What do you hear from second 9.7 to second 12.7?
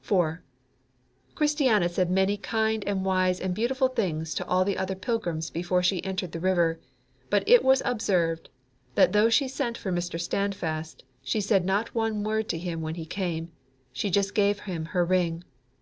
for Mr. Standfast, she said not one word to